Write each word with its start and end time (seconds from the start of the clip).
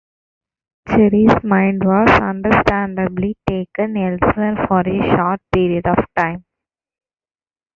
Jerry's 0.87 1.43
mind 1.43 1.83
was 1.83 2.09
understandably 2.19 3.37
taken 3.47 3.95
elsewhere 3.95 4.55
for 4.67 4.79
a 4.79 5.15
short 5.15 5.39
period 5.53 5.85
of 5.85 5.97
time. 6.17 6.43